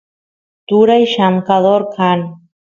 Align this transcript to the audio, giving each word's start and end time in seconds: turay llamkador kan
turay 0.67 1.03
llamkador 1.13 1.81
kan 1.95 2.19